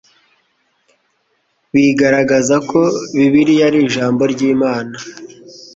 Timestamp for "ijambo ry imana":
3.87-4.95